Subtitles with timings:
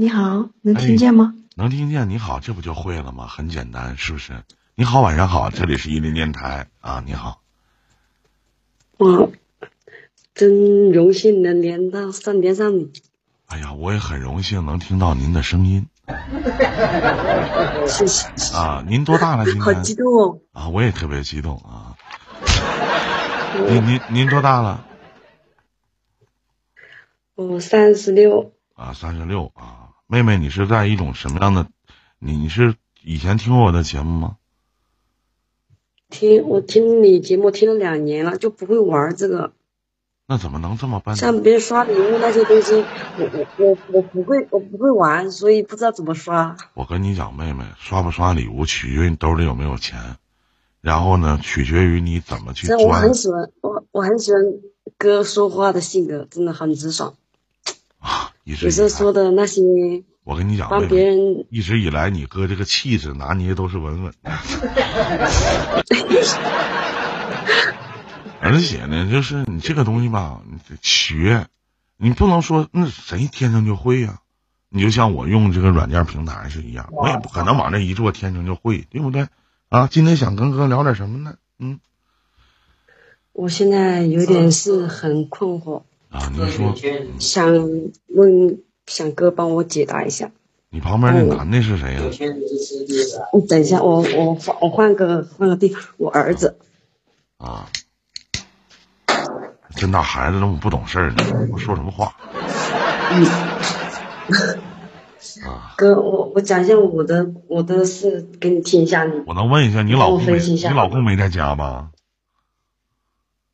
[0.00, 1.34] 你好，能听见吗？
[1.56, 2.08] 能听见。
[2.08, 3.26] 你好，这不就会了吗？
[3.26, 4.44] 很简单，是不是？
[4.76, 7.42] 你好，晚上好，这里是伊林电台啊，你好。
[8.96, 9.32] 我
[10.34, 12.92] 真荣幸能连到上连上你。
[13.46, 15.88] 哎呀，我也很荣幸能听到您的声音。
[17.88, 18.56] 谢谢。
[18.56, 19.44] 啊，您多大了？
[19.46, 19.64] 今天？
[19.64, 20.38] 好激动哦。
[20.52, 21.96] 啊，我也特别激动啊。
[23.66, 24.86] 您您您多大了？
[27.34, 28.52] 我三十六。
[28.76, 31.66] 啊，三十六啊，妹妹，你是在一种什么样的？
[32.18, 34.36] 你你是以前听过我的节目吗？
[36.08, 39.52] 听我听你节目听了两年了，就不会玩这个。
[40.26, 41.14] 那怎么能这么笨？
[41.14, 42.72] 像别人刷礼物那些东西，
[43.18, 46.56] 我我我我不会，我不会玩，所以不知道怎么刷。
[46.72, 50.16] 我跟你讲，妹妹，刷不刷礼物取决于你兜里有没有钱，
[50.80, 52.72] 然后呢，取决于你怎么去。
[52.72, 54.40] 我很喜欢我我很喜欢
[54.96, 57.14] 哥说话的性格，真的很直爽。
[58.54, 59.62] 啊，有时候说的那些，
[60.24, 64.30] 我跟你讲，帮别人一直以来，你哥这个气质拿捏都是稳稳的。
[68.40, 71.46] 而且呢，就是你这个东西吧，你得学，
[71.96, 74.20] 你不能说那谁天生就会呀？
[74.70, 79.26] 你就像我用这个软件平台是一样，我也不可能往那一坐天生就会，对不对？
[79.68, 81.34] 啊，今天想跟哥聊点什么呢？
[81.58, 81.80] 嗯，
[83.32, 85.82] 我现在有点是很困惑。
[86.10, 86.74] 啊，您说，
[87.18, 87.52] 想
[88.06, 90.30] 问，想哥帮我解答一下。
[90.70, 92.00] 你旁边那男的是谁呀？
[93.32, 96.56] 你等一下，我我换我换个换个地方，我儿子。
[97.36, 97.68] 啊，
[99.76, 101.48] 真大孩子怎么不懂事儿呢？
[101.52, 102.14] 我说什么话？
[103.12, 103.24] 嗯。
[105.46, 105.74] 啊。
[105.76, 109.22] 哥，我我讲一下我的我的事给你听一下，你。
[109.26, 110.38] 我能问一下，你老公没？
[110.38, 111.90] 你老公没在家吧？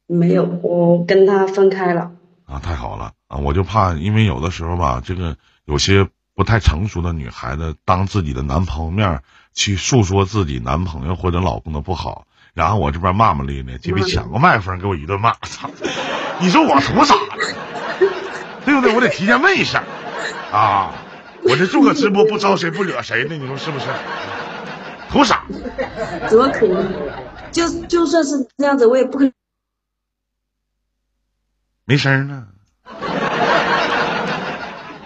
[0.06, 2.12] 没有，我跟他分开了。
[2.47, 3.39] 啊，太好了啊！
[3.39, 9.23] 我就怕，因为有的时候吧，这个有些不太成熟的女孩子，当自己的男朋友面
[9.55, 15.71] 去诉说自己男朋友或者老公的不好，然后我这边骂骂咧咧，结果抢个麦克风给我一顿骂，操！
[16.41, 17.21] 你说我图啥呢？
[18.66, 18.94] 对不对？
[18.94, 19.83] 我得提前问一声
[20.53, 20.93] 啊！
[21.44, 23.37] 我这做个直播不招谁不惹谁呢？
[23.37, 23.87] 你说是不是？
[25.10, 25.44] 图啥？
[26.28, 26.93] 怎么可能？
[27.53, 29.33] 就就算是这样子，我也不可能。
[31.87, 32.49] 没声呢，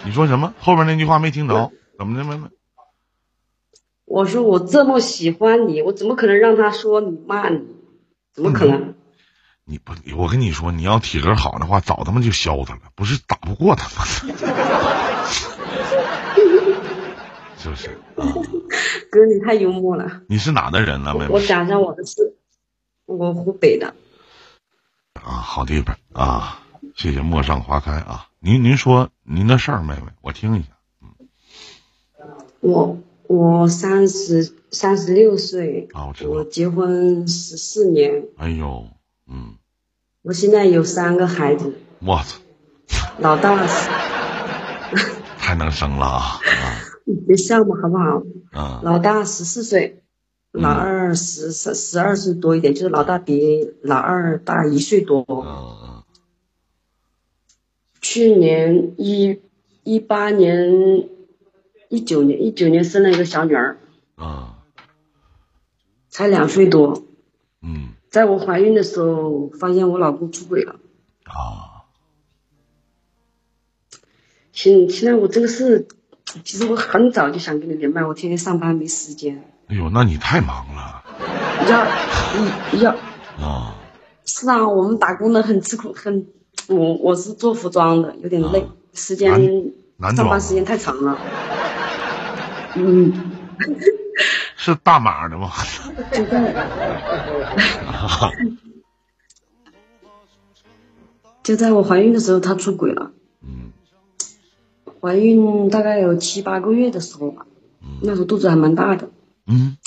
[0.05, 0.53] 你说什么？
[0.59, 2.47] 后边那句话没听着，怎么的，妹妹？
[4.05, 7.61] 我说我这么喜欢你，我怎么可能让他说你骂你？
[8.33, 8.95] 怎么可能？
[9.65, 14.05] 你不，我跟你说，你要体格好的话，早他妈就削他了，不是打不过他吗？
[17.57, 17.99] 是不是？
[19.11, 20.21] 哥，你太幽默了。
[20.27, 21.27] 你是哪的人呢，妹妹？
[21.27, 22.35] 我讲一下我的事，
[23.05, 23.93] 我湖北的。
[25.21, 26.61] 啊，好地方啊。
[26.99, 28.27] 谢谢陌上花开啊！
[28.41, 30.67] 您您说您的事儿，妹妹，我听一下。
[31.01, 31.15] 嗯，
[32.59, 36.31] 我我三十三十六岁啊，我知道。
[36.31, 38.25] 我结婚十四年。
[38.35, 38.87] 哎呦，
[39.31, 39.55] 嗯。
[40.23, 41.73] 我现在有三个孩子。
[41.99, 42.37] 我操！
[43.19, 43.89] 老大是。
[45.39, 46.39] 太能生了啊！
[47.07, 48.21] 你别笑嘛，好不好？
[48.51, 48.81] 嗯。
[48.83, 50.03] 老大十四岁，
[50.51, 55.25] 老二十十十二岁多一点，就是老大比老二大一岁多。
[55.29, 55.68] 嗯。
[58.19, 59.39] 去年一
[59.83, 61.07] 一八年
[61.87, 63.77] 一九年一九年生了一个小女儿，
[64.17, 64.57] 啊，
[66.09, 67.05] 才两岁多，
[67.61, 70.75] 嗯，在我怀孕的时候发现我老公出轨了，
[71.23, 71.87] 啊，
[74.51, 75.87] 现现在我这个事，
[76.43, 79.45] 其实我很早就想跟你连麦，我天天上班没时间。
[79.67, 81.05] 哎呦，那你太忙了。
[81.69, 82.91] 要要
[83.41, 83.77] 啊，
[84.25, 86.27] 是啊，我们打工的很吃苦，很。
[86.67, 89.71] 我我是做服装的，有点累，时间
[90.15, 91.17] 上班时间太长了。
[92.75, 93.11] 嗯，
[94.55, 95.49] 是大码的吗？
[96.11, 96.53] 就在，
[101.41, 103.11] 就在我怀孕的时候，他出轨了。
[103.41, 103.71] 嗯，
[105.01, 107.47] 怀孕大概有七八个月的时候吧，
[108.03, 109.09] 那时候肚子还蛮大的。
[109.47, 109.77] 嗯，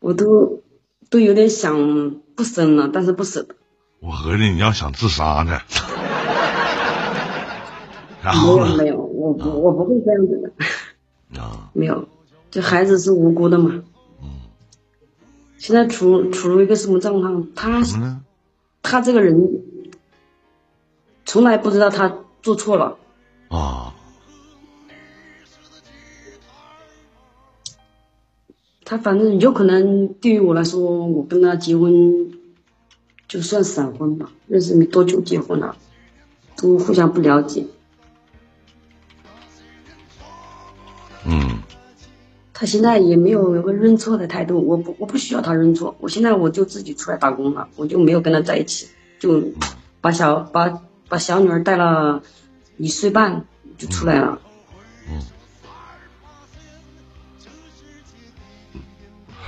[0.00, 0.62] 我都
[1.08, 3.54] 都有点想不生了，但是不舍得。
[4.00, 5.60] 我合计你要想自杀呢，
[8.24, 10.52] 没有没有，我不我不会这样子
[11.34, 12.08] 的，啊， 没有，
[12.50, 13.70] 这孩子是无辜的嘛，
[14.22, 14.28] 嗯，
[15.58, 17.46] 现在处处于一个什么状况？
[17.54, 17.82] 他？
[18.82, 19.38] 他这个人
[21.26, 22.10] 从来不知道他
[22.40, 22.96] 做错了
[23.48, 23.94] 啊，
[28.82, 32.39] 他反正有可能对于我来说，我跟他结婚。
[33.30, 35.76] 就算闪婚吧，认识没多久结婚了，
[36.56, 37.64] 都互相不了解。
[41.24, 41.62] 嗯。
[42.52, 48.88] 他现在也没有一个认错的态度，我不我不需要他认错，我现在我就自己出来打工了，我就没有跟他在一起，
[49.20, 49.40] 就
[50.00, 52.24] 把小把把小女儿带了
[52.78, 53.44] 一岁半
[53.78, 54.40] 就出来了。
[55.08, 55.22] 嗯。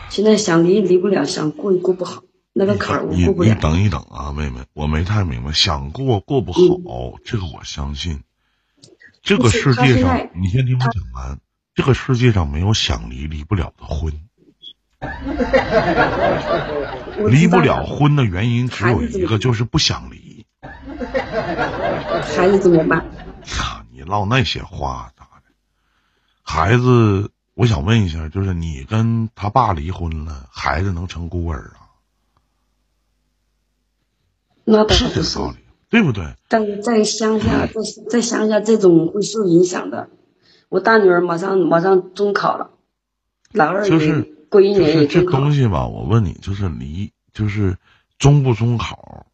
[0.08, 3.48] 现在想离离不了，想过也过不好，那个坎儿我过不了。
[3.48, 6.60] 你等一等啊，妹妹，我没太明白，想过过不好，
[7.24, 8.22] 这个我相信。
[9.22, 11.38] 这个世界上，你先听我讲完。
[11.74, 14.12] 这个世界上没有想离离不了的婚，
[17.30, 20.44] 离不了婚的原因只有一个，就是不想离。
[22.36, 22.98] 孩子怎么办？
[22.98, 25.42] 呀，你唠那些话咋的？
[26.42, 31.81] 孩子，我想问一下，就是你跟他爸离婚了，孩子能成孤儿啊？
[34.64, 35.04] 那不是
[35.38, 35.56] 道理，
[35.90, 36.34] 对不对？
[36.48, 37.72] 但是在乡下，在
[38.10, 40.08] 在乡下，这种会受影响的。
[40.68, 42.70] 我大女儿马上马上中考了，
[43.52, 47.76] 老二就是过一年也这东西吧，我问你，就是离就是
[48.18, 49.26] 中不中考，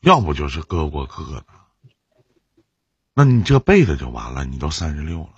[0.00, 1.44] 要不就是各过各的，
[3.14, 4.44] 那你这辈子就完了。
[4.44, 5.32] 你都三十六了，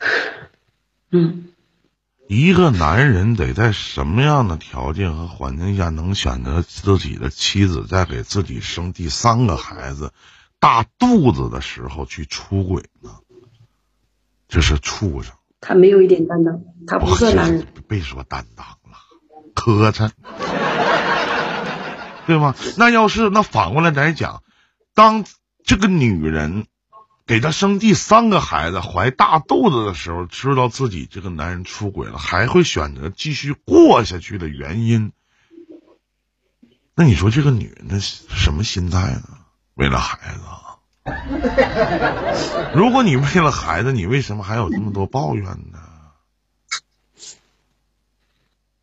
[1.10, 1.53] 嗯，
[2.26, 10.12] 一个男人得在什么样的条件和环境下能选择自己的妻子，在给自己生第三个孩子？
[10.58, 13.10] 大肚子的时候去出轨呢，
[14.48, 15.34] 这是畜生。
[15.60, 17.66] 他没有一点担当，他不是男人。
[17.86, 18.96] 别说担当了，
[19.54, 20.10] 磕碜，
[22.26, 22.54] 对吗？
[22.78, 24.42] 那要是那反过来来讲，
[24.94, 25.24] 当
[25.62, 26.66] 这个女人
[27.26, 35.12] 给他生第三个孩子，怀大肚子的时候，知道自己这个男人出轨了，还会选择继续过下去的原因，
[36.94, 39.22] 那你说这个女人的什么心态呢？
[39.72, 40.40] 为了孩子，
[42.74, 45.78] 如果你为了孩子，你为什么还有这么多抱怨呢？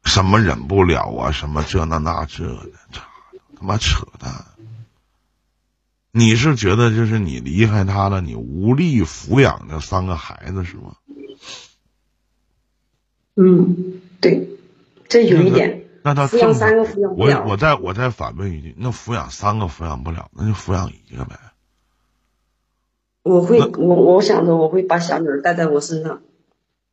[0.03, 1.31] 什么忍不了啊？
[1.31, 3.01] 什么这那那这的，操
[3.55, 4.50] 他妈扯淡！
[6.11, 10.95] 你是觉得就是你离开他了，你无力抚养这三个孩子是吗？
[13.35, 14.49] 嗯，对，
[15.07, 15.85] 这有一点。
[16.03, 21.39] 那他抚养三个抚养不了，我我再我再反问一句，那抚养三个抚养不了，那就抚养一个呗。
[23.23, 26.21] 我会我我想着我会把小女儿带在我身上，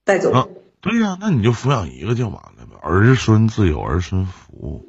[0.04, 0.30] 带走。
[0.32, 0.46] 啊，
[0.80, 4.86] 对呀，那你就抚养一个就完了呗，儿孙自有儿孙福。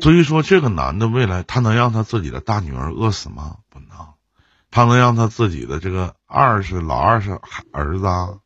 [0.00, 3.58] 所以说，这个男的未来他能让他自己的大女儿饿死吗？
[3.68, 3.88] 不能。
[4.70, 7.40] 他能让他自己的这个二是老二是
[7.72, 8.38] 儿子啊？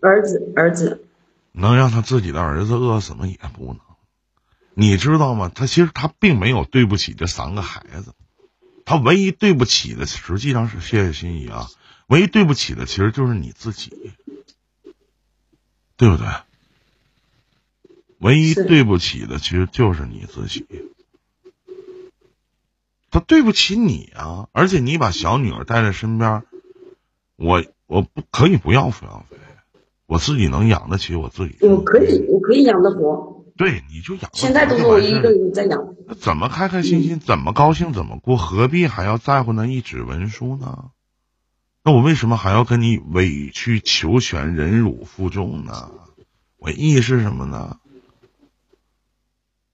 [0.00, 1.04] 儿子儿子。
[1.52, 3.26] 能让他自己的儿子饿死吗？
[3.26, 3.80] 也不能。
[4.74, 5.50] 你知道吗？
[5.54, 8.14] 他其实他并没有对不起这三个孩子，
[8.84, 11.68] 他唯一对不起的实际上是谢谢心怡啊，
[12.06, 14.14] 唯一对不起的其实就是你自己，
[15.96, 16.26] 对不对？
[18.18, 20.66] 唯一对不起的其实就是你自己。
[23.10, 24.48] 他对不起你啊！
[24.52, 26.42] 而且你把小女儿带在身边，
[27.36, 29.36] 我我不可以不要抚养费。
[30.06, 33.44] 我自己能养得起我自己，我可以，我可以养得活。
[33.56, 34.30] 对，你就养。
[34.34, 35.94] 现在都是我一个人在养。
[36.06, 40.90] 那怎么开开心心，怎么高兴怎么过，何必还要在乎那一纸文书呢？
[41.82, 45.90] 那我为什么还要跟你委曲求全、忍辱负重呢？
[46.58, 47.78] 我意义是什么呢？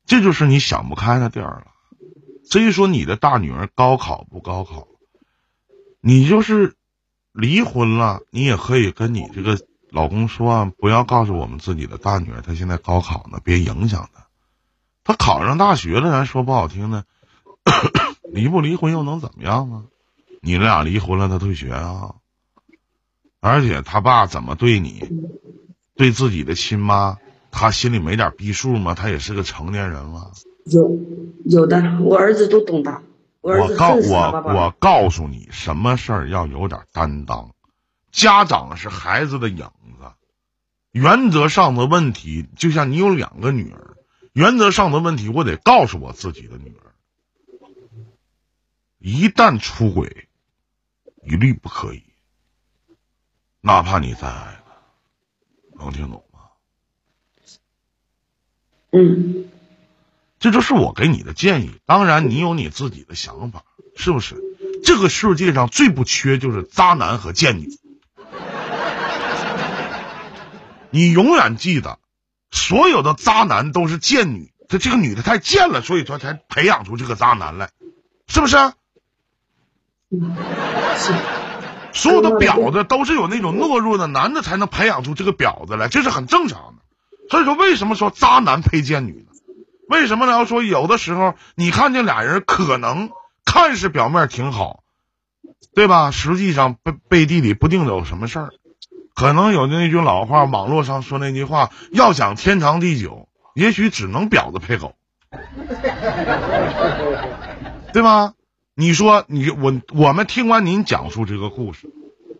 [0.06, 1.66] 这就是你想不开的地儿了。
[2.48, 4.86] 至于说你的大女儿高考不高考，
[6.00, 6.76] 你就是
[7.32, 9.58] 离婚了，你也可以跟你这个。
[9.90, 14.26] 老公说：“不要告诉我们自己的大女儿，她现在高考呢，别影响她。
[15.04, 17.04] 她考上大学了，咱说不好听的，
[18.32, 19.84] 离不离婚又能怎么样啊？
[20.40, 22.16] 你俩离婚了，她退学啊？
[23.38, 25.08] 而且他爸怎么对你，
[25.94, 27.18] 对自己的亲妈，
[27.56, 28.94] 他心里没点逼数吗？
[28.94, 30.32] 他也是个成年人了。
[30.66, 30.98] 有
[31.44, 33.00] 有的，我儿子都懂的。
[33.40, 37.54] 我告我我告诉你，什么事儿要有点担当。
[38.10, 39.58] 家长是孩子的影
[40.00, 40.12] 子。”
[40.90, 43.96] 原则上的问题，就像你有两个女儿，
[44.32, 46.90] 原则上的问题，我得告诉我自己的女儿，
[48.98, 50.28] 一旦出轨，
[51.24, 52.02] 一律不可以，
[53.60, 56.23] 哪怕你再爱他，能听懂吗？
[58.96, 59.46] 嗯，
[60.38, 61.72] 这就是我给你的建议。
[61.84, 63.64] 当然，你有你自己的想法，
[63.96, 64.36] 是不是？
[64.84, 67.68] 这个世界上最不缺就是渣男和贱女。
[70.90, 71.98] 你永远记得，
[72.52, 77.70] 所有的渣男都是贱女，这这个女的太贱了，所以说才培养出这个渣男来，
[78.28, 78.56] 是不是？
[80.10, 80.36] 嗯，
[80.96, 81.12] 是。
[81.92, 86.83] 所有的婊子都是有那种懦弱的男的才能培养出这个婊子来，这是很正常的。
[87.30, 89.26] 所以说，为什么说渣男配贱女呢？
[89.88, 90.32] 为什么呢？
[90.32, 93.10] 要说有的时候你看见俩人可能
[93.44, 94.82] 看似表面挺好，
[95.74, 96.10] 对吧？
[96.10, 98.50] 实际上背背地里不定有什么事儿。
[99.14, 104.94] 可能有那句老话，网络上说那句话，要想天长地久，也许只能婊子配狗，
[107.92, 108.34] 对吧？
[108.74, 111.92] 你说你我我们听完您讲述这个故事，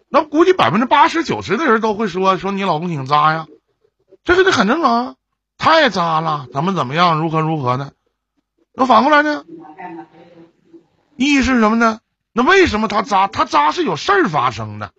[0.09, 3.47] 那估计百分之八十九十的人都会说说你老公挺渣呀，
[4.25, 5.17] 这个这很正常，
[5.59, 7.93] 太渣了，怎么怎么样，如何如何的。
[8.73, 9.45] 那反过来呢？
[11.17, 12.01] 意义是什么呢？
[12.33, 13.29] 那为什么他渣？
[13.29, 14.93] 他渣是有事儿发生的，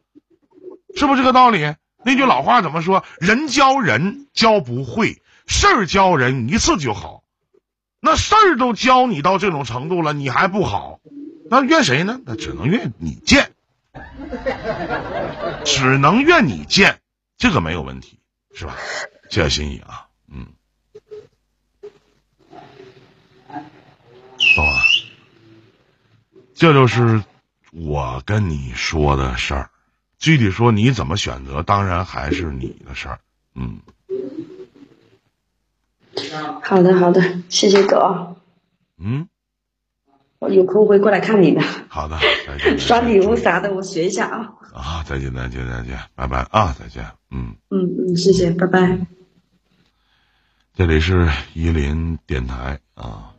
[0.95, 1.75] 是不是这个道理？
[2.03, 3.03] 那句老话怎么说？
[3.19, 7.23] 人教人教不会，事儿教人一次就好。
[7.99, 10.99] 那事儿都教你到这种程度了，你还不好？
[11.49, 12.19] 那怨谁呢？
[12.25, 13.51] 那只能怨你贱，
[15.65, 17.01] 只能怨你贱，
[17.37, 18.19] 这个没有问题，
[18.53, 18.75] 是吧？
[19.35, 20.47] 谢谢心意啊，嗯，
[24.55, 24.81] 懂啊？
[26.53, 27.21] 这就是
[27.73, 29.69] 我跟你说的事儿，
[30.19, 33.19] 具体说你怎么选择，当然还是你的事儿，
[33.55, 33.81] 嗯。
[36.63, 38.37] 好的，好的，谢谢哥。
[38.97, 39.27] 嗯。
[40.39, 41.61] 我有空会过来看你的。
[41.89, 42.79] 好的，再见。
[42.79, 44.53] 刷礼物啥的，我学一下啊。
[44.73, 47.53] 啊，再见，再见，再见，拜拜啊，再见，嗯。
[47.69, 49.05] 嗯嗯，谢谢，拜拜。
[50.77, 53.34] 这里是伊林电台啊。